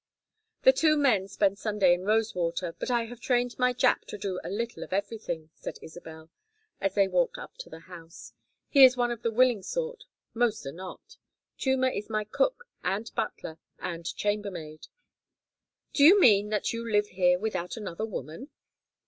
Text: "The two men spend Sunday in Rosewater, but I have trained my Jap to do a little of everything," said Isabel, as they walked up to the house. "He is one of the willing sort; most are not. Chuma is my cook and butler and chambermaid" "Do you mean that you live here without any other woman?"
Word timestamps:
"The 0.63 0.73
two 0.73 0.97
men 0.97 1.27
spend 1.27 1.59
Sunday 1.59 1.93
in 1.93 2.01
Rosewater, 2.05 2.73
but 2.79 2.89
I 2.89 3.03
have 3.05 3.19
trained 3.19 3.59
my 3.59 3.71
Jap 3.71 4.05
to 4.05 4.17
do 4.17 4.39
a 4.43 4.49
little 4.49 4.81
of 4.81 4.93
everything," 4.93 5.51
said 5.53 5.77
Isabel, 5.79 6.31
as 6.79 6.95
they 6.95 7.07
walked 7.07 7.37
up 7.37 7.55
to 7.59 7.69
the 7.69 7.81
house. 7.81 8.33
"He 8.67 8.83
is 8.83 8.97
one 8.97 9.11
of 9.11 9.21
the 9.21 9.29
willing 9.31 9.61
sort; 9.61 10.05
most 10.33 10.65
are 10.65 10.71
not. 10.71 11.17
Chuma 11.55 11.95
is 11.95 12.09
my 12.09 12.23
cook 12.23 12.65
and 12.83 13.11
butler 13.15 13.59
and 13.77 14.05
chambermaid" 14.15 14.87
"Do 15.93 16.03
you 16.03 16.19
mean 16.19 16.49
that 16.49 16.73
you 16.73 16.91
live 16.91 17.09
here 17.09 17.37
without 17.37 17.77
any 17.77 17.85
other 17.85 18.05
woman?" 18.07 18.49